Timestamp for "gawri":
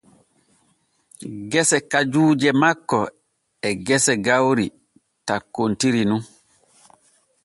4.25-4.67